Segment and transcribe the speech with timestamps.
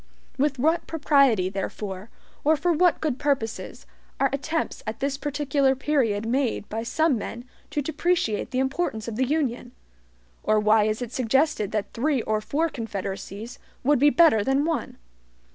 [0.35, 2.09] With what propriety, therefore,
[2.43, 3.85] or for what good purposes,
[4.19, 9.15] are attempts at this particular period made by some men to depreciate the importance of
[9.15, 9.73] the Union?
[10.41, 14.97] Or why is it suggested that three or four confederacies would be better than one?